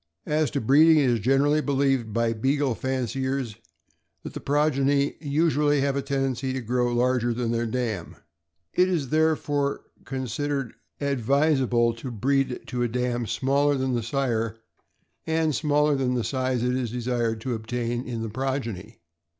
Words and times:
As 0.25 0.49
to 0.49 0.59
breeding, 0.61 0.97
it 0.97 1.11
is 1.11 1.19
generally 1.19 1.61
believed 1.61 2.11
by 2.11 2.33
Beagle 2.33 2.73
fan 2.73 3.03
ciers 3.05 3.55
that 4.23 4.33
the 4.33 4.39
progeny 4.39 5.15
usually 5.21 5.81
have 5.81 5.95
a 5.95 6.01
tendency 6.01 6.53
to 6.53 6.59
grow 6.61 6.91
larger 6.91 7.35
than 7.35 7.51
their 7.51 7.67
dam. 7.67 8.15
It 8.73 8.89
is 8.89 9.09
therefore 9.09 9.81
considered 10.05 10.73
advisa 10.99 11.05
280 11.05 11.23
THE 11.69 11.69
AMERICAN 11.69 11.69
BOOK 11.69 11.97
OF 11.97 11.97
THE 11.97 12.01
DOG. 12.01 12.01
ble 12.01 12.01
to 12.01 12.11
breed 12.11 12.59
to 12.65 12.81
a 12.81 12.87
dam 12.87 13.27
smaller 13.27 13.75
than 13.75 13.93
the 13.93 14.01
sire 14.03 14.57
and 15.27 15.53
smaller 15.53 15.95
than 15.95 16.15
the 16.15 16.23
size 16.23 16.63
it 16.63 16.75
is 16.75 16.89
desired 16.89 17.39
to 17.41 17.53
obtain 17.53 18.03
in 18.07 18.23
the 18.23 18.29
progeny. 18.29 19.01